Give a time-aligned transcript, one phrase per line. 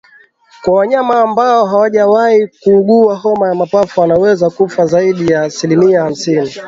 [0.63, 6.49] Kwa wanyama ambao hawajawahi kuugua homa ya mapafu wanaweza kufa zaidi ya asilimia hamsini